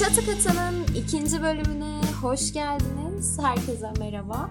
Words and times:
Çatı 0.00 0.26
Katı'nın 0.26 1.02
ikinci 1.04 1.42
bölümüne 1.42 2.00
hoş 2.22 2.52
geldiniz. 2.52 3.38
Herkese 3.42 3.92
merhaba. 3.98 4.50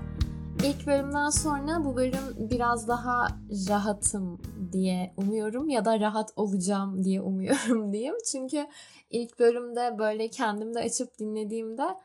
İlk 0.64 0.88
bölümden 0.88 1.30
sonra 1.30 1.86
bu 1.86 1.96
bölüm 1.96 2.50
biraz 2.50 2.88
daha 2.88 3.28
rahatım 3.70 4.42
diye 4.72 5.14
umuyorum 5.18 5.70
ya 5.70 5.86
da 5.86 6.00
rahat 6.00 6.34
olacağım 6.36 7.04
diye 7.04 7.22
umuyorum 7.22 7.94
diyeyim. 7.94 8.16
Çünkü 8.32 8.68
ilk 9.10 9.40
bölümde 9.40 9.96
böyle 10.00 10.28
kendimde 10.28 10.80
açıp 10.80 11.20
dinlediğimde 11.20 11.98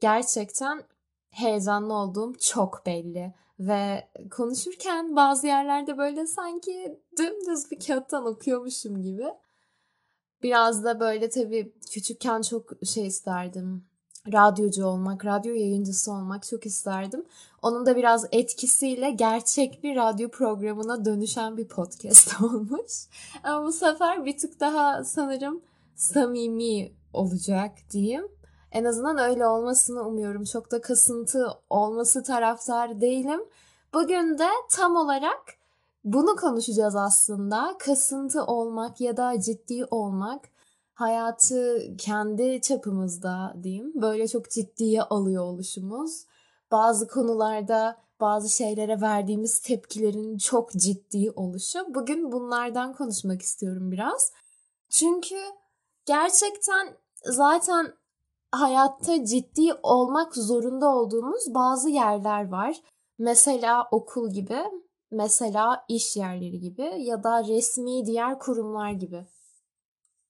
gerçekten 0.00 0.82
heyecanlı 1.30 1.94
olduğum 1.94 2.34
çok 2.38 2.86
belli. 2.86 3.34
Ve 3.60 4.08
konuşurken 4.30 5.16
bazı 5.16 5.46
yerlerde 5.46 5.98
böyle 5.98 6.26
sanki 6.26 6.98
dümdüz 7.18 7.70
bir 7.70 7.80
kağıttan 7.86 8.26
okuyormuşum 8.26 9.02
gibi. 9.02 9.26
Biraz 10.42 10.84
da 10.84 11.00
böyle 11.00 11.28
tabii 11.28 11.72
küçükken 11.90 12.42
çok 12.42 12.70
şey 12.84 13.06
isterdim. 13.06 13.84
Radyocu 14.32 14.86
olmak, 14.86 15.24
radyo 15.24 15.54
yayıncısı 15.54 16.12
olmak 16.12 16.46
çok 16.46 16.66
isterdim. 16.66 17.24
Onun 17.62 17.86
da 17.86 17.96
biraz 17.96 18.26
etkisiyle 18.32 19.10
gerçek 19.10 19.82
bir 19.84 19.96
radyo 19.96 20.28
programına 20.28 21.04
dönüşen 21.04 21.56
bir 21.56 21.68
podcast 21.68 22.42
olmuş. 22.42 22.92
Ama 23.42 23.66
bu 23.66 23.72
sefer 23.72 24.24
bir 24.24 24.38
tık 24.38 24.60
daha 24.60 25.04
sanırım 25.04 25.62
samimi 25.96 26.92
olacak 27.12 27.72
diyeyim. 27.90 28.28
En 28.72 28.84
azından 28.84 29.18
öyle 29.18 29.46
olmasını 29.46 30.02
umuyorum. 30.02 30.44
Çok 30.44 30.70
da 30.70 30.80
kasıntı 30.80 31.46
olması 31.70 32.22
taraftar 32.22 33.00
değilim. 33.00 33.40
Bugün 33.94 34.38
de 34.38 34.48
tam 34.70 34.96
olarak 34.96 35.59
bunu 36.04 36.36
konuşacağız 36.36 36.96
aslında. 36.96 37.76
Kasıntı 37.78 38.44
olmak 38.44 39.00
ya 39.00 39.16
da 39.16 39.40
ciddi 39.40 39.84
olmak. 39.90 40.48
Hayatı 40.94 41.82
kendi 41.98 42.60
çapımızda 42.60 43.56
diyeyim. 43.62 43.92
Böyle 43.94 44.28
çok 44.28 44.50
ciddiye 44.50 45.02
alıyor 45.02 45.44
oluşumuz. 45.44 46.24
Bazı 46.72 47.08
konularda 47.08 47.96
bazı 48.20 48.48
şeylere 48.48 49.00
verdiğimiz 49.00 49.60
tepkilerin 49.60 50.38
çok 50.38 50.72
ciddi 50.72 51.30
oluşu. 51.30 51.94
Bugün 51.94 52.32
bunlardan 52.32 52.92
konuşmak 52.92 53.42
istiyorum 53.42 53.92
biraz. 53.92 54.32
Çünkü 54.90 55.36
gerçekten 56.06 56.96
zaten 57.24 57.94
hayatta 58.52 59.24
ciddi 59.24 59.74
olmak 59.82 60.36
zorunda 60.36 60.88
olduğumuz 60.88 61.54
bazı 61.54 61.90
yerler 61.90 62.48
var. 62.48 62.76
Mesela 63.18 63.88
okul 63.90 64.30
gibi, 64.30 64.58
mesela 65.10 65.84
iş 65.88 66.16
yerleri 66.16 66.60
gibi 66.60 66.94
ya 66.98 67.22
da 67.22 67.44
resmi 67.44 68.06
diğer 68.06 68.38
kurumlar 68.38 68.90
gibi. 68.90 69.26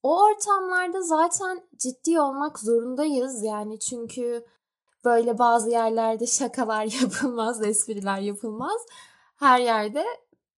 O 0.02 0.22
ortamlarda 0.24 1.02
zaten 1.02 1.62
ciddi 1.76 2.20
olmak 2.20 2.58
zorundayız 2.58 3.42
yani 3.42 3.80
çünkü 3.80 4.46
böyle 5.04 5.38
bazı 5.38 5.70
yerlerde 5.70 6.26
şakalar 6.26 6.84
yapılmaz, 7.02 7.62
espriler 7.62 8.18
yapılmaz. 8.18 8.80
Her 9.36 9.60
yerde 9.60 10.04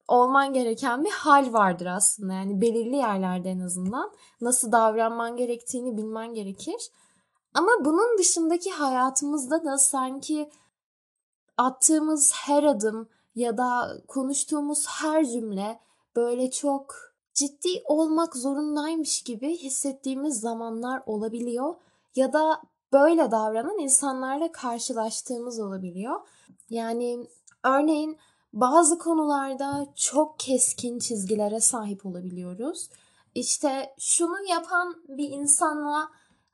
olman 0.09 0.53
gereken 0.53 1.05
bir 1.05 1.11
hal 1.11 1.53
vardır 1.53 1.87
aslında. 1.87 2.33
Yani 2.33 2.61
belirli 2.61 2.97
yerlerde 2.97 3.51
en 3.51 3.61
azından 3.61 4.13
nasıl 4.41 4.73
davranman 4.73 5.37
gerektiğini 5.37 5.97
bilmen 5.97 6.35
gerekir. 6.35 6.91
Ama 7.55 7.71
bunun 7.81 8.19
dışındaki 8.19 8.71
hayatımızda 8.71 9.65
da 9.65 9.79
sanki 9.79 10.51
attığımız 11.57 12.33
her 12.35 12.63
adım 12.63 13.09
ya 13.35 13.59
da 13.59 13.99
konuştuğumuz 14.09 14.87
her 14.89 15.25
cümle 15.25 15.81
böyle 16.17 16.51
çok 16.51 16.95
ciddi 17.35 17.83
olmak 17.85 18.37
zorundaymış 18.37 19.23
gibi 19.23 19.57
hissettiğimiz 19.57 20.41
zamanlar 20.41 21.03
olabiliyor 21.07 21.75
ya 22.17 22.33
da 22.33 22.63
böyle 22.93 23.31
davranan 23.31 23.79
insanlarla 23.79 24.53
karşılaştığımız 24.53 25.61
olabiliyor. 25.61 26.21
Yani 26.71 27.27
örneğin 27.65 28.19
bazı 28.53 28.99
konularda 28.99 29.87
çok 29.97 30.39
keskin 30.39 30.99
çizgilere 30.99 31.61
sahip 31.61 32.07
olabiliyoruz. 32.07 32.89
İşte 33.35 33.95
şunu 33.99 34.49
yapan 34.51 34.95
bir 35.09 35.31
insanla 35.31 36.09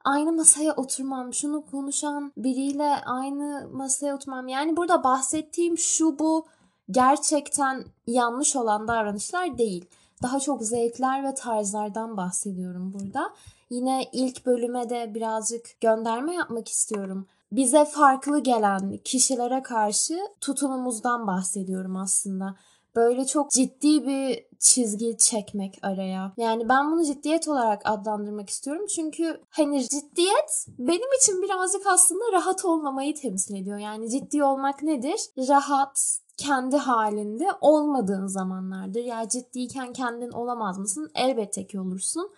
aynı 0.04 0.32
masaya 0.32 0.74
oturmam, 0.74 1.34
şunu 1.34 1.66
konuşan 1.66 2.32
biriyle 2.36 2.96
aynı 3.06 3.68
masaya 3.72 4.14
oturmam. 4.14 4.48
Yani 4.48 4.76
burada 4.76 5.04
bahsettiğim 5.04 5.78
şu 5.78 6.18
bu 6.18 6.46
gerçekten 6.90 7.84
yanlış 8.06 8.56
olan 8.56 8.88
davranışlar 8.88 9.58
değil. 9.58 9.84
Daha 10.22 10.40
çok 10.40 10.62
zevkler 10.62 11.24
ve 11.24 11.34
tarzlardan 11.34 12.16
bahsediyorum 12.16 12.92
burada. 12.92 13.30
Yine 13.70 14.04
ilk 14.12 14.46
bölüme 14.46 14.90
de 14.90 15.14
birazcık 15.14 15.80
gönderme 15.80 16.34
yapmak 16.34 16.68
istiyorum. 16.68 17.26
Bize 17.52 17.84
farklı 17.84 18.42
gelen 18.42 18.96
kişilere 19.04 19.62
karşı 19.62 20.18
tutumumuzdan 20.40 21.26
bahsediyorum 21.26 21.96
aslında 21.96 22.54
böyle 22.96 23.26
çok 23.26 23.50
ciddi 23.50 24.06
bir 24.06 24.46
çizgi 24.58 25.18
çekmek 25.18 25.78
araya. 25.82 26.32
Yani 26.36 26.68
ben 26.68 26.92
bunu 26.92 27.04
ciddiyet 27.04 27.48
olarak 27.48 27.82
adlandırmak 27.84 28.50
istiyorum. 28.50 28.86
Çünkü 28.86 29.40
hani 29.50 29.88
ciddiyet 29.88 30.66
benim 30.78 31.12
için 31.22 31.42
birazcık 31.42 31.86
aslında 31.86 32.32
rahat 32.32 32.64
olmamayı 32.64 33.14
temsil 33.14 33.54
ediyor. 33.54 33.78
Yani 33.78 34.10
ciddi 34.10 34.44
olmak 34.44 34.82
nedir? 34.82 35.20
Rahat, 35.48 36.18
kendi 36.38 36.76
halinde 36.76 37.46
olmadığın 37.60 38.26
zamanlardır. 38.26 39.00
Ya 39.00 39.28
ciddiyken 39.28 39.92
kendin 39.92 40.30
olamaz 40.30 40.78
mısın? 40.78 41.10
Elbette 41.14 41.66
ki 41.66 41.80
olursun. 41.80 42.30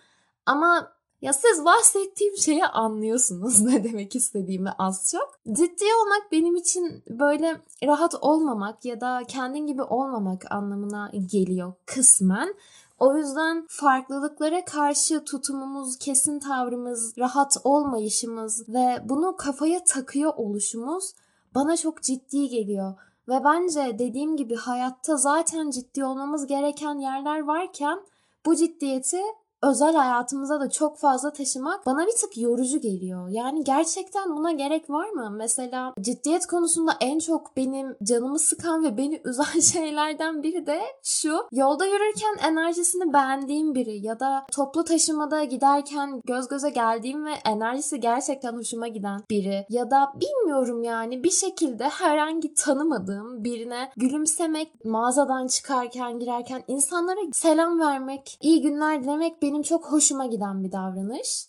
Ama 0.45 0.91
ya 1.21 1.33
siz 1.33 1.65
bahsettiğim 1.65 2.37
şeyi 2.37 2.65
anlıyorsunuz 2.65 3.61
ne 3.65 3.83
demek 3.83 4.15
istediğimi 4.15 4.69
az 4.77 5.11
çok. 5.11 5.39
Ciddi 5.51 5.85
olmak 6.01 6.31
benim 6.31 6.55
için 6.55 7.03
böyle 7.09 7.61
rahat 7.83 8.15
olmamak 8.21 8.85
ya 8.85 9.01
da 9.01 9.21
kendin 9.27 9.67
gibi 9.67 9.83
olmamak 9.83 10.51
anlamına 10.51 11.11
geliyor 11.31 11.73
kısmen. 11.85 12.55
O 12.99 13.17
yüzden 13.17 13.65
farklılıklara 13.69 14.65
karşı 14.65 15.25
tutumumuz, 15.25 15.97
kesin 15.97 16.39
tavrımız, 16.39 17.17
rahat 17.17 17.57
olmayışımız 17.63 18.69
ve 18.69 19.03
bunu 19.09 19.35
kafaya 19.37 19.83
takıyor 19.83 20.33
oluşumuz 20.35 21.13
bana 21.55 21.77
çok 21.77 22.03
ciddi 22.03 22.49
geliyor. 22.49 22.93
Ve 23.31 23.43
bence 23.43 23.99
dediğim 23.99 24.37
gibi 24.37 24.55
hayatta 24.55 25.17
zaten 25.17 25.69
ciddi 25.69 26.05
olmamız 26.05 26.47
gereken 26.47 26.99
yerler 26.99 27.39
varken 27.39 27.99
bu 28.45 28.55
ciddiyeti 28.55 29.21
özel 29.63 29.95
hayatımıza 29.95 30.59
da 30.59 30.69
çok 30.69 30.97
fazla 30.97 31.33
taşımak 31.33 31.85
bana 31.85 32.07
bir 32.07 32.11
tık 32.11 32.37
yorucu 32.37 32.81
geliyor. 32.81 33.29
Yani 33.29 33.63
gerçekten 33.63 34.35
buna 34.35 34.51
gerek 34.51 34.89
var 34.89 35.09
mı? 35.09 35.31
Mesela 35.31 35.93
ciddiyet 36.01 36.45
konusunda 36.45 36.91
en 37.01 37.19
çok 37.19 37.57
benim 37.57 37.95
canımı 38.03 38.39
sıkan 38.39 38.83
ve 38.83 38.97
beni 38.97 39.21
üzen 39.25 39.59
şeylerden 39.59 40.43
biri 40.43 40.65
de 40.65 40.81
şu. 41.03 41.47
Yolda 41.51 41.85
yürürken 41.85 42.49
enerjisini 42.51 43.13
beğendiğim 43.13 43.75
biri 43.75 44.05
ya 44.05 44.19
da 44.19 44.45
toplu 44.51 44.83
taşımada 44.83 45.43
giderken 45.43 46.21
göz 46.25 46.47
göze 46.47 46.69
geldiğim 46.69 47.25
ve 47.25 47.31
enerjisi 47.45 47.99
gerçekten 47.99 48.53
hoşuma 48.53 48.87
giden 48.87 49.21
biri 49.29 49.65
ya 49.69 49.91
da 49.91 50.13
bilmiyorum 50.15 50.83
yani 50.83 51.23
bir 51.23 51.31
şekilde 51.31 51.89
herhangi 51.89 52.53
tanımadığım 52.53 53.43
birine 53.43 53.91
gülümsemek, 53.97 54.85
mağazadan 54.85 55.47
çıkarken 55.47 56.19
girerken 56.19 56.63
insanlara 56.67 57.19
selam 57.33 57.79
vermek, 57.79 58.37
iyi 58.41 58.61
günler 58.61 59.03
dilemek 59.03 59.41
benim 59.51 59.63
çok 59.63 59.85
hoşuma 59.91 60.25
giden 60.25 60.63
bir 60.63 60.71
davranış. 60.71 61.47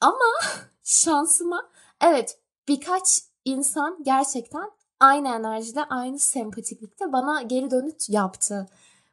Ama 0.00 0.24
şansıma 0.82 1.70
evet 2.00 2.38
birkaç 2.68 3.20
insan 3.44 3.98
gerçekten 4.02 4.70
aynı 5.00 5.28
enerjide, 5.28 5.84
aynı 5.84 6.18
sempatiklikte 6.18 7.12
bana 7.12 7.42
geri 7.42 7.70
dönüş 7.70 7.94
yaptı. 8.08 8.66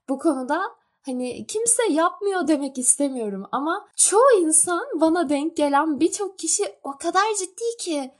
Bu 0.09 0.19
konuda 0.19 0.61
hani 1.05 1.47
kimse 1.47 1.83
yapmıyor 1.91 2.47
demek 2.47 2.77
istemiyorum 2.77 3.45
ama 3.51 3.87
çoğu 3.95 4.39
insan 4.41 4.85
bana 4.95 5.29
denk 5.29 5.57
gelen 5.57 5.99
birçok 5.99 6.39
kişi 6.39 6.63
o 6.83 6.97
kadar 6.97 7.35
ciddi 7.39 7.77
ki 7.79 8.11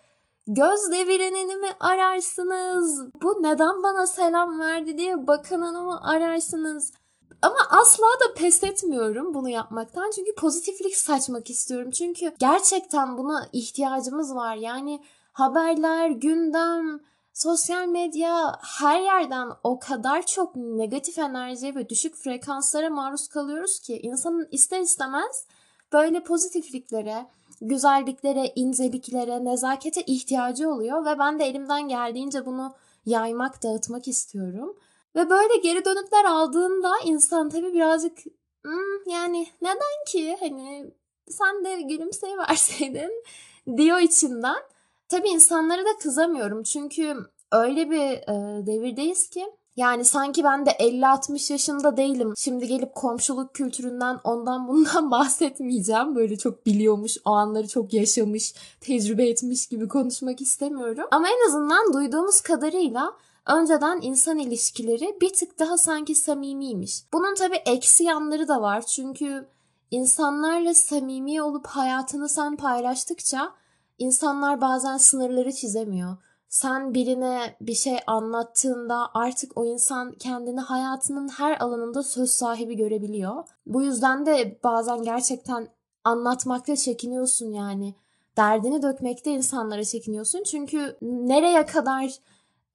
göz 0.48 0.92
devirenini 0.92 1.56
mi 1.56 1.70
ararsınız? 1.80 3.14
Bu 3.22 3.44
neden 3.44 3.84
bana 3.84 4.08
selam 4.08 4.60
verdi 4.60 4.98
diye 4.98 5.28
bakanını 5.28 5.82
mı 5.82 6.00
ararsınız? 6.04 6.94
Ama 7.42 7.60
asla 7.70 8.06
da 8.06 8.34
pes 8.34 8.64
etmiyorum 8.64 9.34
bunu 9.34 9.50
yapmaktan. 9.50 10.12
Çünkü 10.16 10.36
pozitiflik 10.36 10.96
saçmak 10.96 11.50
istiyorum. 11.50 11.92
Çünkü 11.92 12.34
gerçekten 12.40 13.18
buna 13.18 13.50
ihtiyacımız 13.54 14.36
var. 14.36 14.56
Yani 14.56 15.04
haberler, 15.34 16.10
gündem, 16.10 17.00
sosyal 17.34 17.88
medya 17.88 18.60
her 18.62 19.02
yerden 19.02 19.50
o 19.64 19.80
kadar 19.80 20.26
çok 20.26 20.56
negatif 20.56 21.20
enerji 21.20 21.76
ve 21.76 21.90
düşük 21.90 22.16
frekanslara 22.16 22.90
maruz 22.90 23.28
kalıyoruz 23.28 23.80
ki 23.80 24.00
insanın 24.00 24.48
ister 24.52 24.80
istemez 24.80 25.46
böyle 25.94 26.24
pozitifliklere, 26.24 27.26
güzelliklere, 27.62 28.52
inceliklere, 28.56 29.46
nezakete 29.46 30.02
ihtiyacı 30.02 30.70
oluyor 30.70 31.06
ve 31.06 31.20
ben 31.20 31.40
de 31.40 31.46
elimden 31.46 31.88
geldiğince 31.88 32.46
bunu 32.46 32.74
yaymak, 33.06 33.64
dağıtmak 33.64 34.08
istiyorum. 34.08 34.76
Ve 35.16 35.30
böyle 35.30 35.58
geri 35.64 35.86
dönütler 35.86 36.26
aldığında 36.26 36.92
insan 37.06 37.50
tabii 37.50 37.74
birazcık 37.74 38.18
hmm, 38.64 39.12
yani 39.12 39.48
neden 39.62 40.06
ki 40.08 40.38
hani 40.40 40.94
sen 41.28 41.66
de 41.66 41.82
gülümseyiverseydin 41.82 43.24
diyor 43.78 44.00
içinden. 44.00 44.64
Tabii 45.10 45.30
insanlara 45.30 45.82
da 45.82 45.98
kızamıyorum 46.02 46.64
çünkü 46.64 47.18
öyle 47.52 47.90
bir 47.90 48.12
e, 48.12 48.66
devirdeyiz 48.66 49.30
ki 49.30 49.46
yani 49.80 50.06
sanki 50.06 50.44
ben 50.44 50.66
de 50.66 50.70
50-60 50.70 51.52
yaşında 51.52 51.98
değilim. 51.98 52.34
Şimdi 52.38 52.68
gelip 52.68 52.96
komşuluk 52.96 53.54
kültüründen 53.54 54.20
ondan 54.24 54.68
bundan 54.68 55.12
bahsetmeyeceğim. 55.12 56.16
Böyle 56.16 56.38
çok 56.38 56.66
biliyormuş, 56.66 57.18
o 57.26 57.30
anları 57.30 57.68
çok 57.68 57.94
yaşamış, 57.94 58.54
tecrübe 58.82 59.30
etmiş 59.30 59.68
gibi 59.68 59.88
konuşmak 59.88 60.42
istemiyorum. 60.42 61.06
Ama 61.12 61.28
en 61.30 61.48
azından 61.48 61.94
duyduğumuz 61.94 62.42
kadarıyla 62.42 63.14
önceden 63.50 64.00
insan 64.02 64.40
ilişkileri 64.40 65.18
bir 65.22 65.34
tık 65.34 65.60
daha 65.60 65.78
sanki 65.78 66.16
samimiymiş. 66.16 67.04
Bunun 67.14 67.36
tabii 67.36 67.62
eksi 67.66 68.04
yanları 68.04 68.48
da 68.48 68.62
var. 68.62 68.82
Çünkü 68.86 69.48
insanlarla 69.92 70.74
samimi 70.74 71.42
olup 71.42 71.68
hayatını 71.68 72.30
sen 72.30 72.56
paylaştıkça 72.56 73.54
insanlar 73.98 74.62
bazen 74.62 74.98
sınırları 74.98 75.52
çizemiyor 75.52 76.18
sen 76.50 76.94
birine 76.94 77.56
bir 77.62 77.74
şey 77.74 77.98
anlattığında 78.08 79.10
artık 79.14 79.58
o 79.58 79.66
insan 79.66 80.12
kendini 80.12 80.60
hayatının 80.60 81.30
her 81.30 81.60
alanında 81.60 82.04
söz 82.04 82.30
sahibi 82.30 82.76
görebiliyor. 82.76 83.44
Bu 83.66 83.84
yüzden 83.84 84.26
de 84.26 84.60
bazen 84.64 85.04
gerçekten 85.04 85.68
anlatmakta 86.04 86.76
çekiniyorsun 86.76 87.52
yani. 87.52 87.96
Derdini 88.38 88.82
dökmekte 88.82 89.32
insanlara 89.32 89.84
çekiniyorsun. 89.84 90.44
Çünkü 90.44 90.98
nereye 91.02 91.66
kadar 91.66 92.20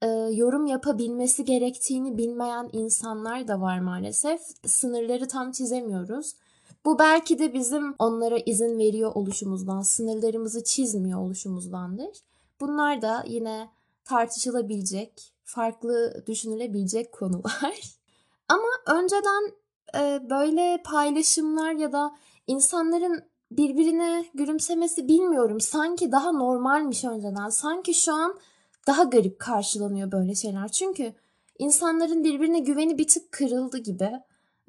e, 0.05 0.09
yorum 0.33 0.65
yapabilmesi 0.65 1.45
gerektiğini 1.45 2.17
bilmeyen 2.17 2.69
insanlar 2.71 3.47
da 3.47 3.61
var 3.61 3.79
maalesef. 3.79 4.41
Sınırları 4.65 5.27
tam 5.27 5.51
çizemiyoruz. 5.51 6.35
Bu 6.85 6.99
belki 6.99 7.39
de 7.39 7.53
bizim 7.53 7.95
onlara 7.99 8.37
izin 8.45 8.77
veriyor 8.77 9.11
oluşumuzdan, 9.15 9.81
sınırlarımızı 9.81 10.63
çizmiyor 10.63 11.19
oluşumuzdandır. 11.19 12.17
Bunlar 12.59 13.01
da 13.01 13.23
yine 13.27 13.69
tartışılabilecek, 14.03 15.33
farklı 15.43 16.23
düşünülebilecek 16.27 17.11
konular. 17.11 17.95
Ama 18.49 18.97
önceden 18.99 19.51
e, 19.97 20.29
böyle 20.29 20.81
paylaşımlar 20.85 21.71
ya 21.71 21.91
da 21.91 22.15
insanların 22.47 23.23
birbirine 23.51 24.25
gülümsemesi 24.33 25.07
bilmiyorum. 25.07 25.61
Sanki 25.61 26.11
daha 26.11 26.31
normalmiş 26.31 27.03
önceden. 27.03 27.49
Sanki 27.49 27.93
şu 27.93 28.13
an 28.13 28.39
daha 28.87 29.03
garip 29.03 29.39
karşılanıyor 29.39 30.11
böyle 30.11 30.35
şeyler. 30.35 30.67
Çünkü 30.67 31.13
insanların 31.59 32.23
birbirine 32.23 32.59
güveni 32.59 32.97
bir 32.97 33.07
tık 33.07 33.31
kırıldı 33.31 33.77
gibi. 33.77 34.11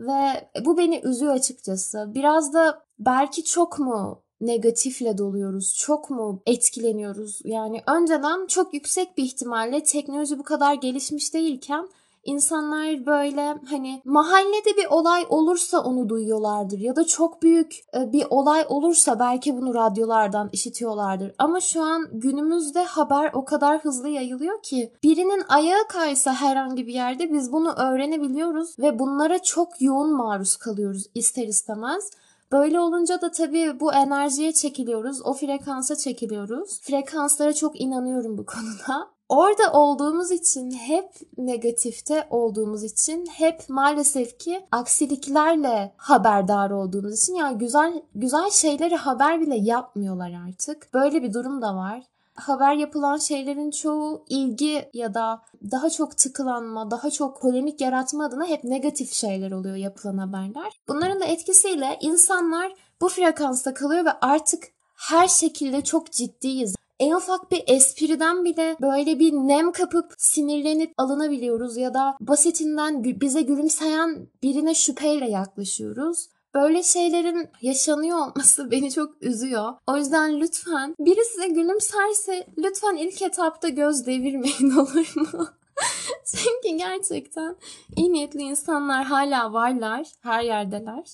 Ve 0.01 0.49
bu 0.65 0.79
beni 0.79 1.01
üzüyor 1.05 1.33
açıkçası. 1.33 2.11
Biraz 2.15 2.55
da 2.55 2.83
belki 2.99 3.45
çok 3.45 3.79
mu 3.79 4.23
negatifle 4.41 5.19
doluyoruz? 5.19 5.75
Çok 5.79 6.11
mu 6.11 6.43
etkileniyoruz? 6.47 7.41
Yani 7.45 7.83
önceden 7.87 8.47
çok 8.47 8.75
yüksek 8.75 9.19
bir 9.19 9.23
ihtimalle 9.23 9.83
teknoloji 9.83 10.39
bu 10.39 10.43
kadar 10.43 10.75
gelişmiş 10.75 11.35
değilken 11.35 11.89
insanlar 12.27 13.07
böyle 13.07 13.59
hani 13.71 14.03
mahallede 14.05 14.77
bir 14.77 14.87
olay 14.91 15.27
olursa 15.29 15.81
onu 15.81 16.09
duyuyorlardır 16.09 16.79
ya 16.79 16.97
da 16.97 17.05
çok 17.05 17.43
büyük 17.43 17.75
e, 17.95 18.13
bir 18.13 18.27
olay 18.31 18.65
olursa 18.69 19.19
belki 19.19 19.57
bunu 19.57 19.75
radyolardan 19.75 20.49
işitiyorlardır. 20.53 21.33
Ama 21.39 21.61
şu 21.61 21.83
an 21.83 22.09
günümüzde 22.13 22.85
haber 22.85 23.31
o 23.35 23.45
kadar 23.45 23.79
hızlı 23.79 24.09
yayılıyor 24.09 24.63
ki 24.63 24.93
birinin 25.03 25.43
ayağı 25.49 25.89
kaysa 25.89 26.33
herhangi 26.33 26.87
bir 26.87 26.95
yerde 26.95 27.33
biz 27.33 27.53
bunu 27.53 27.73
öğrenebiliyoruz 27.73 28.79
ve 28.79 28.99
bunlara 28.99 29.43
çok 29.43 29.83
yoğun 29.83 30.17
maruz 30.17 30.57
kalıyoruz 30.57 31.07
ister 31.15 31.49
istemez. 31.49 32.11
Böyle 32.53 32.81
olunca 32.81 33.21
da 33.21 33.31
tabii 33.31 33.81
bu 33.81 33.93
enerjiye 33.95 34.53
çekiliyoruz. 34.53 35.23
O 35.25 35.33
frekansa 35.33 35.97
çekiliyoruz. 35.97 36.81
Frekanslara 36.83 37.53
çok 37.53 37.81
inanıyorum 37.81 38.39
bu 38.39 38.47
konuda. 38.47 39.16
Orada 39.29 39.73
olduğumuz 39.73 40.31
için 40.31 40.71
hep 40.71 41.11
negatifte 41.39 42.27
olduğumuz 42.31 42.85
için 42.85 43.27
hep 43.27 43.69
maalesef 43.69 44.39
ki 44.39 44.67
aksiliklerle 44.73 45.93
haberdar 45.97 46.71
olduğumuz 46.71 47.23
için 47.23 47.35
yani 47.35 47.59
güzel 47.59 48.03
güzel 48.15 48.51
şeyleri 48.51 48.97
haber 48.97 49.41
bile 49.41 49.57
yapmıyorlar 49.57 50.33
artık. 50.49 50.95
Böyle 50.95 51.23
bir 51.23 51.35
durum 51.35 51.63
da 51.63 51.77
var 51.77 52.03
haber 52.37 52.75
yapılan 52.75 53.17
şeylerin 53.17 53.71
çoğu 53.71 54.25
ilgi 54.29 54.91
ya 54.95 55.15
da 55.15 55.43
daha 55.71 55.91
çok 55.91 56.17
tıklanma, 56.17 56.91
daha 56.91 57.11
çok 57.11 57.41
polemik 57.41 57.81
yaratma 57.81 58.25
adına 58.25 58.47
hep 58.47 58.65
negatif 58.65 59.13
şeyler 59.13 59.53
oluyor 59.53 59.77
yapılan 59.77 60.19
haberler. 60.19 60.73
Bunların 60.89 61.21
da 61.21 61.25
etkisiyle 61.25 61.99
insanlar 62.01 62.73
bu 63.01 63.09
frekansta 63.09 63.75
kalıyor 63.75 64.05
ve 64.05 64.13
artık 64.21 64.65
her 64.97 65.29
şekilde 65.29 65.85
çok 65.85 66.13
ciddiyiz. 66.13 66.77
En 67.01 67.13
ufak 67.13 67.51
bir 67.51 67.63
espriden 67.67 68.45
bile 68.45 68.77
böyle 68.81 69.19
bir 69.19 69.33
nem 69.33 69.73
kapıp 69.73 70.15
sinirlenip 70.19 70.93
alınabiliyoruz 70.97 71.77
ya 71.77 71.95
da 71.95 72.17
basitinden 72.21 73.05
bize 73.05 73.43
gülümseyen 73.43 74.29
birine 74.43 74.75
şüpheyle 74.75 75.31
yaklaşıyoruz. 75.31 76.29
Böyle 76.55 76.83
şeylerin 76.83 77.49
yaşanıyor 77.63 78.19
olması 78.19 78.71
beni 78.71 78.93
çok 78.93 79.23
üzüyor. 79.23 79.75
O 79.87 79.97
yüzden 79.97 80.41
lütfen 80.41 80.95
biri 80.99 81.25
size 81.25 81.49
gülümserse 81.49 82.47
lütfen 82.59 82.97
ilk 82.97 83.23
etapta 83.23 83.69
göz 83.69 84.07
devirmeyin 84.07 84.71
olur 84.77 85.13
mu? 85.17 85.47
Çünkü 86.25 86.77
gerçekten 86.77 87.57
iyi 87.97 88.13
niyetli 88.13 88.43
insanlar 88.43 89.05
hala 89.05 89.53
varlar, 89.53 90.07
her 90.21 90.43
yerdeler. 90.43 91.05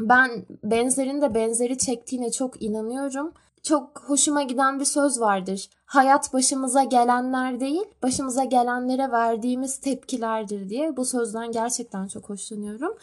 Ben 0.00 0.46
benzerin 0.64 1.22
de 1.22 1.34
benzeri 1.34 1.78
çektiğine 1.78 2.32
çok 2.32 2.62
inanıyorum. 2.62 3.32
Çok 3.62 4.04
hoşuma 4.06 4.42
giden 4.42 4.80
bir 4.80 4.84
söz 4.84 5.20
vardır. 5.20 5.68
Hayat 5.84 6.32
başımıza 6.32 6.82
gelenler 6.84 7.60
değil, 7.60 7.84
başımıza 8.02 8.44
gelenlere 8.44 9.12
verdiğimiz 9.12 9.80
tepkilerdir 9.80 10.68
diye. 10.68 10.96
Bu 10.96 11.04
sözden 11.04 11.52
gerçekten 11.52 12.08
çok 12.08 12.30
hoşlanıyorum. 12.30 12.96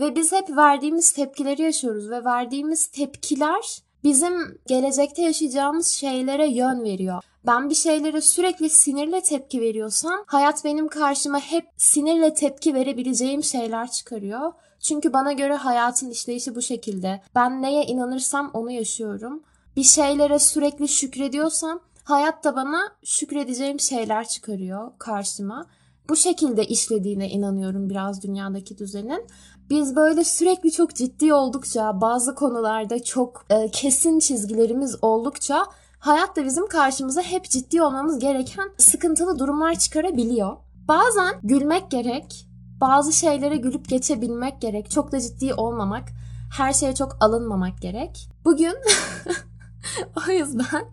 Ve 0.00 0.16
biz 0.16 0.32
hep 0.32 0.56
verdiğimiz 0.56 1.12
tepkileri 1.12 1.62
yaşıyoruz 1.62 2.10
ve 2.10 2.24
verdiğimiz 2.24 2.86
tepkiler 2.86 3.82
bizim 4.04 4.58
gelecekte 4.66 5.22
yaşayacağımız 5.22 5.86
şeylere 5.86 6.48
yön 6.48 6.84
veriyor. 6.84 7.22
Ben 7.46 7.70
bir 7.70 7.74
şeylere 7.74 8.20
sürekli 8.20 8.70
sinirle 8.70 9.20
tepki 9.20 9.60
veriyorsam 9.60 10.24
hayat 10.26 10.64
benim 10.64 10.88
karşıma 10.88 11.40
hep 11.40 11.64
sinirle 11.76 12.34
tepki 12.34 12.74
verebileceğim 12.74 13.44
şeyler 13.44 13.90
çıkarıyor. 13.90 14.52
Çünkü 14.80 15.12
bana 15.12 15.32
göre 15.32 15.54
hayatın 15.54 16.10
işleyişi 16.10 16.54
bu 16.54 16.62
şekilde. 16.62 17.22
Ben 17.34 17.62
neye 17.62 17.84
inanırsam 17.84 18.50
onu 18.54 18.70
yaşıyorum. 18.70 19.42
Bir 19.76 19.82
şeylere 19.82 20.38
sürekli 20.38 20.88
şükrediyorsam 20.88 21.80
hayat 22.04 22.44
da 22.44 22.56
bana 22.56 22.80
şükredeceğim 23.04 23.80
şeyler 23.80 24.28
çıkarıyor 24.28 24.92
karşıma. 24.98 25.66
Bu 26.08 26.16
şekilde 26.16 26.64
işlediğine 26.64 27.28
inanıyorum 27.30 27.90
biraz 27.90 28.22
dünyadaki 28.22 28.78
düzenin. 28.78 29.26
Biz 29.70 29.96
böyle 29.96 30.24
sürekli 30.24 30.72
çok 30.72 30.94
ciddi 30.94 31.34
oldukça, 31.34 32.00
bazı 32.00 32.34
konularda 32.34 33.02
çok 33.02 33.46
e, 33.50 33.70
kesin 33.70 34.18
çizgilerimiz 34.18 34.96
oldukça 35.02 35.66
hayat 35.98 36.36
da 36.36 36.44
bizim 36.44 36.68
karşımıza 36.68 37.22
hep 37.22 37.44
ciddi 37.44 37.82
olmamız 37.82 38.18
gereken 38.18 38.70
sıkıntılı 38.78 39.38
durumlar 39.38 39.74
çıkarabiliyor. 39.74 40.56
Bazen 40.88 41.34
gülmek 41.42 41.90
gerek, 41.90 42.46
bazı 42.80 43.12
şeylere 43.12 43.56
gülüp 43.56 43.88
geçebilmek 43.88 44.60
gerek, 44.60 44.90
çok 44.90 45.12
da 45.12 45.20
ciddi 45.20 45.54
olmamak, 45.54 46.08
her 46.56 46.72
şeye 46.72 46.94
çok 46.94 47.16
alınmamak 47.20 47.82
gerek. 47.82 48.28
Bugün 48.44 48.74
o 50.28 50.30
yüzden 50.30 50.84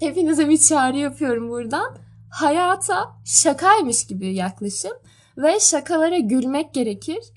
hepinize 0.00 0.48
bir 0.48 0.58
çağrı 0.58 0.96
yapıyorum 0.96 1.50
buradan. 1.50 1.96
Hayata 2.30 3.16
şakaymış 3.24 4.06
gibi 4.06 4.34
yaklaşın 4.34 4.98
ve 5.38 5.60
şakalara 5.60 6.18
gülmek 6.18 6.74
gerekir. 6.74 7.31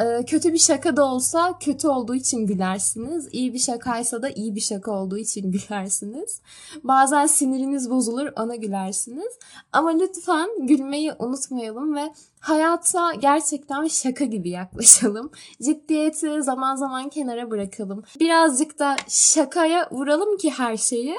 Ee, 0.00 0.24
kötü 0.26 0.52
bir 0.52 0.58
şaka 0.58 0.96
da 0.96 1.04
olsa 1.04 1.58
kötü 1.58 1.88
olduğu 1.88 2.14
için 2.14 2.46
gülersiniz. 2.46 3.28
İyi 3.32 3.54
bir 3.54 3.58
şakaysa 3.58 4.22
da 4.22 4.28
iyi 4.28 4.54
bir 4.54 4.60
şaka 4.60 4.92
olduğu 4.92 5.18
için 5.18 5.52
gülersiniz. 5.52 6.40
Bazen 6.84 7.26
siniriniz 7.26 7.90
bozulur 7.90 8.32
ona 8.36 8.54
gülersiniz. 8.54 9.32
Ama 9.72 9.90
lütfen 9.90 10.66
gülmeyi 10.66 11.12
unutmayalım 11.18 11.94
ve 11.96 12.12
hayata 12.40 13.14
gerçekten 13.14 13.86
şaka 13.86 14.24
gibi 14.24 14.50
yaklaşalım. 14.50 15.30
Ciddiyeti 15.62 16.42
zaman 16.42 16.76
zaman 16.76 17.08
kenara 17.08 17.50
bırakalım. 17.50 18.02
Birazcık 18.20 18.78
da 18.78 18.96
şakaya 19.08 19.88
vuralım 19.90 20.36
ki 20.36 20.50
her 20.50 20.76
şeyi. 20.76 21.16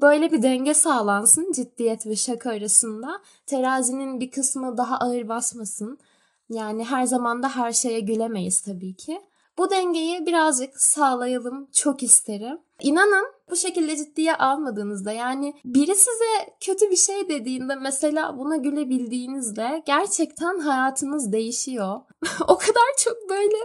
Böyle 0.00 0.32
bir 0.32 0.42
denge 0.42 0.74
sağlansın 0.74 1.52
ciddiyet 1.52 2.06
ve 2.06 2.16
şaka 2.16 2.50
arasında. 2.50 3.20
Terazinin 3.46 4.20
bir 4.20 4.30
kısmı 4.30 4.76
daha 4.76 4.98
ağır 4.98 5.28
basmasın. 5.28 5.98
Yani 6.48 6.84
her 6.84 7.04
zaman 7.04 7.42
da 7.42 7.56
her 7.56 7.72
şeye 7.72 8.00
gülemeyiz 8.00 8.60
tabii 8.60 8.96
ki. 8.96 9.20
Bu 9.58 9.70
dengeyi 9.70 10.26
birazcık 10.26 10.80
sağlayalım 10.80 11.68
çok 11.72 12.02
isterim. 12.02 12.58
İnanın 12.80 13.26
bu 13.50 13.56
şekilde 13.56 13.96
ciddiye 13.96 14.36
almadığınızda 14.36 15.12
yani 15.12 15.54
biri 15.64 15.94
size 15.94 16.56
kötü 16.60 16.90
bir 16.90 16.96
şey 16.96 17.28
dediğinde 17.28 17.74
mesela 17.74 18.38
buna 18.38 18.56
gülebildiğinizde 18.56 19.82
gerçekten 19.86 20.58
hayatınız 20.58 21.32
değişiyor. 21.32 22.00
o 22.48 22.58
kadar 22.58 22.96
çok 22.98 23.30
böyle 23.30 23.56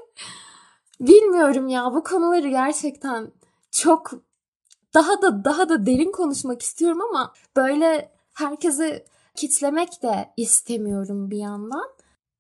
bilmiyorum 1.00 1.68
ya 1.68 1.94
bu 1.94 2.04
konuları 2.04 2.48
gerçekten 2.48 3.32
çok 3.72 4.12
daha 4.94 5.22
da 5.22 5.46
daha 5.46 5.70
da 5.70 5.86
derin 5.86 6.12
konuşmak 6.12 6.62
istiyorum 6.62 7.02
ama 7.10 7.34
böyle 7.56 8.12
herkesi 8.34 9.06
kitlemek 9.36 10.04
de 10.04 10.34
istemiyorum 10.38 11.32
bir 11.32 11.38
yandan. 11.38 11.90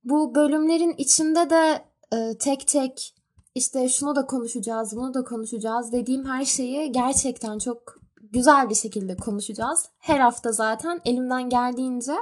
Bu 0.04 0.36
bölümlerin 0.36 0.96
içinde 0.98 1.50
de 1.50 1.86
e, 2.14 2.38
tek 2.38 2.68
tek 2.68 3.16
işte 3.56 3.90
şunu 3.90 4.16
da 4.16 4.26
konuşacağız, 4.26 4.96
bunu 4.96 5.14
da 5.14 5.24
konuşacağız 5.24 5.92
dediğim 5.92 6.26
her 6.26 6.46
şeyi 6.46 6.92
gerçekten 6.92 7.60
çok 7.60 7.98
güzel 8.34 8.70
bir 8.70 8.76
şekilde 8.76 9.16
konuşacağız. 9.16 9.86
Her 10.00 10.20
hafta 10.20 10.52
zaten 10.52 11.02
elimden 11.06 11.50
geldiğince 11.50 12.14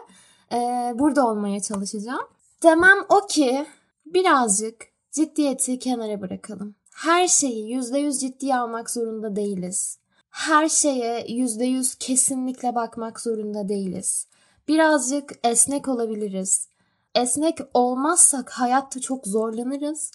e, 0.54 0.58
burada 0.96 1.28
olmaya 1.28 1.60
çalışacağım. 1.60 2.28
Demem 2.64 2.98
o 3.10 3.28
ki 3.28 3.66
birazcık 4.06 4.76
ciddiyeti 5.12 5.80
kenara 5.80 6.22
bırakalım. 6.22 6.76
Her 6.96 7.28
şeyi 7.28 7.78
%100 7.78 8.20
ciddiye 8.20 8.56
almak 8.58 8.90
zorunda 8.90 9.36
değiliz. 9.36 9.98
Her 10.30 10.70
şeye 10.70 11.26
%100 11.26 11.98
kesinlikle 12.00 12.76
bakmak 12.76 13.22
zorunda 13.22 13.70
değiliz. 13.70 14.28
Birazcık 14.68 15.32
esnek 15.44 15.88
olabiliriz. 15.88 16.71
Esnek 17.16 17.58
olmazsak 17.74 18.50
hayatta 18.50 19.00
çok 19.00 19.28
zorlanırız. 19.28 20.12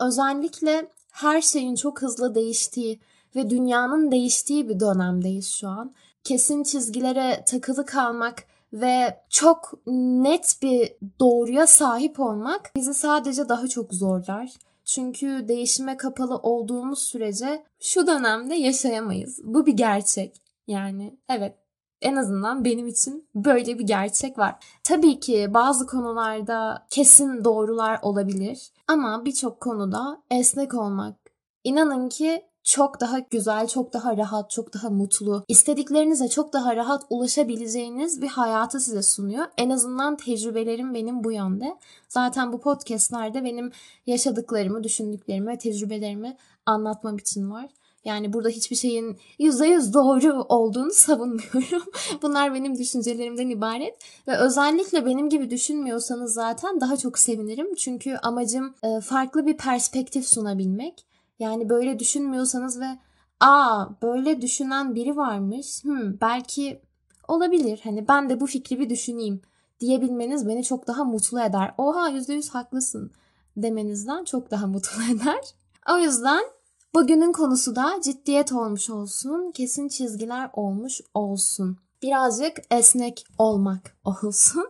Özellikle 0.00 0.88
her 1.10 1.40
şeyin 1.40 1.74
çok 1.74 2.02
hızlı 2.02 2.34
değiştiği 2.34 3.00
ve 3.36 3.50
dünyanın 3.50 4.10
değiştiği 4.10 4.68
bir 4.68 4.80
dönemdeyiz 4.80 5.48
şu 5.48 5.68
an. 5.68 5.94
Kesin 6.24 6.62
çizgilere 6.62 7.44
takılı 7.46 7.86
kalmak 7.86 8.44
ve 8.72 9.20
çok 9.28 9.86
net 9.86 10.56
bir 10.62 10.92
doğruya 11.20 11.66
sahip 11.66 12.20
olmak 12.20 12.72
bizi 12.76 12.94
sadece 12.94 13.48
daha 13.48 13.68
çok 13.68 13.94
zorlar. 13.94 14.52
Çünkü 14.84 15.48
değişime 15.48 15.96
kapalı 15.96 16.36
olduğumuz 16.36 16.98
sürece 16.98 17.64
şu 17.80 18.06
dönemde 18.06 18.54
yaşayamayız. 18.54 19.40
Bu 19.44 19.66
bir 19.66 19.72
gerçek. 19.72 20.42
Yani 20.66 21.18
evet 21.28 21.54
en 22.02 22.16
azından 22.16 22.64
benim 22.64 22.86
için 22.88 23.28
böyle 23.34 23.78
bir 23.78 23.86
gerçek 23.86 24.38
var. 24.38 24.54
Tabii 24.84 25.20
ki 25.20 25.46
bazı 25.54 25.86
konularda 25.86 26.86
kesin 26.90 27.44
doğrular 27.44 27.98
olabilir 28.02 28.70
ama 28.88 29.24
birçok 29.24 29.60
konuda 29.60 30.22
esnek 30.30 30.74
olmak 30.74 31.16
inanın 31.64 32.08
ki 32.08 32.44
çok 32.64 33.00
daha 33.00 33.18
güzel, 33.18 33.66
çok 33.66 33.92
daha 33.92 34.16
rahat, 34.16 34.50
çok 34.50 34.74
daha 34.74 34.90
mutlu, 34.90 35.44
istediklerinize 35.48 36.28
çok 36.28 36.52
daha 36.52 36.76
rahat 36.76 37.06
ulaşabileceğiniz 37.10 38.22
bir 38.22 38.28
hayatı 38.28 38.80
size 38.80 39.02
sunuyor. 39.02 39.46
En 39.58 39.70
azından 39.70 40.16
tecrübelerim 40.16 40.94
benim 40.94 41.24
bu 41.24 41.32
yönde. 41.32 41.78
Zaten 42.08 42.52
bu 42.52 42.60
podcastlerde 42.60 43.44
benim 43.44 43.72
yaşadıklarımı, 44.06 44.84
düşündüklerimi 44.84 45.46
ve 45.52 45.58
tecrübelerimi 45.58 46.36
anlatmam 46.66 47.16
için 47.16 47.50
var. 47.50 47.70
Yani 48.04 48.32
burada 48.32 48.48
hiçbir 48.48 48.76
şeyin 48.76 49.18
%100 49.38 49.92
doğru 49.92 50.42
olduğunu 50.42 50.90
savunmuyorum. 50.90 51.82
Bunlar 52.22 52.54
benim 52.54 52.78
düşüncelerimden 52.78 53.48
ibaret. 53.48 53.98
Ve 54.28 54.36
özellikle 54.36 55.06
benim 55.06 55.28
gibi 55.28 55.50
düşünmüyorsanız 55.50 56.34
zaten 56.34 56.80
daha 56.80 56.96
çok 56.96 57.18
sevinirim. 57.18 57.74
Çünkü 57.74 58.16
amacım 58.16 58.74
e, 58.82 59.00
farklı 59.00 59.46
bir 59.46 59.56
perspektif 59.56 60.26
sunabilmek. 60.26 61.06
Yani 61.38 61.68
böyle 61.68 61.98
düşünmüyorsanız 61.98 62.80
ve 62.80 62.98
aa 63.40 63.86
böyle 64.02 64.42
düşünen 64.42 64.94
biri 64.94 65.16
varmış. 65.16 65.84
Hmm, 65.84 66.20
belki 66.20 66.80
olabilir. 67.28 67.80
Hani 67.84 68.08
ben 68.08 68.30
de 68.30 68.40
bu 68.40 68.46
fikri 68.46 68.78
bir 68.78 68.90
düşüneyim 68.90 69.42
diyebilmeniz 69.80 70.48
beni 70.48 70.64
çok 70.64 70.86
daha 70.86 71.04
mutlu 71.04 71.40
eder. 71.40 71.74
Oha 71.78 72.10
%100 72.10 72.50
haklısın 72.50 73.12
demenizden 73.56 74.24
çok 74.24 74.50
daha 74.50 74.66
mutlu 74.66 75.02
eder. 75.14 75.54
O 75.92 75.98
yüzden 75.98 76.44
Bugünün 76.94 77.32
konusu 77.32 77.76
da 77.76 78.00
ciddiyet 78.04 78.52
olmuş 78.52 78.90
olsun, 78.90 79.52
kesin 79.54 79.88
çizgiler 79.88 80.50
olmuş 80.52 81.00
olsun. 81.14 81.78
Birazcık 82.02 82.56
esnek 82.70 83.24
olmak 83.38 83.96
olsun 84.04 84.66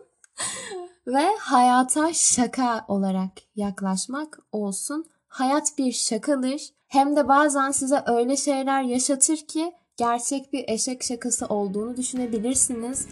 ve 1.07 1.35
hayata 1.39 2.13
şaka 2.13 2.85
olarak 2.87 3.31
yaklaşmak 3.55 4.39
olsun. 4.51 5.05
Hayat 5.27 5.77
bir 5.77 5.91
şakadır. 5.91 6.61
Hem 6.87 7.15
de 7.15 7.27
bazen 7.27 7.71
size 7.71 8.03
öyle 8.07 8.37
şeyler 8.37 8.81
yaşatır 8.81 9.37
ki 9.37 9.73
gerçek 9.97 10.53
bir 10.53 10.65
eşek 10.67 11.03
şakası 11.03 11.45
olduğunu 11.45 11.97
düşünebilirsiniz. 11.97 13.07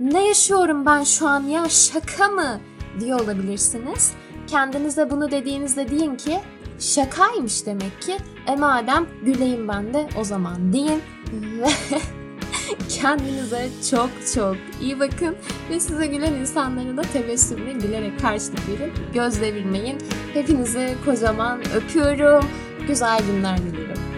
Ne 0.00 0.26
yaşıyorum 0.26 0.86
ben 0.86 1.02
şu 1.02 1.28
an 1.28 1.42
ya 1.42 1.68
şaka 1.68 2.28
mı 2.28 2.60
diye 3.00 3.14
olabilirsiniz. 3.14 4.12
Kendinize 4.46 5.10
bunu 5.10 5.30
dediğinizde 5.30 5.90
deyin 5.90 6.16
ki 6.16 6.40
şakaymış 6.82 7.66
demek 7.66 8.02
ki. 8.02 8.16
E 8.46 8.56
madem 8.56 9.06
güleyim 9.24 9.68
ben 9.68 9.94
de 9.94 10.08
o 10.20 10.24
zaman 10.24 10.72
deyin. 10.72 11.02
Ve 11.32 11.66
kendinize 12.88 13.68
çok 13.90 14.10
çok 14.34 14.56
iyi 14.80 15.00
bakın. 15.00 15.36
Ve 15.70 15.80
size 15.80 16.06
gülen 16.06 16.32
insanlara 16.32 16.96
da 16.96 17.02
tebessümle 17.02 17.72
gülerek 17.72 18.20
karşılık 18.20 18.68
verin. 18.68 18.92
Göz 19.14 19.40
devirmeyin. 19.40 19.98
Hepinizi 20.34 20.94
kocaman 21.04 21.60
öpüyorum. 21.74 22.44
Güzel 22.88 23.20
günler 23.26 23.58
diliyorum. 23.58 24.11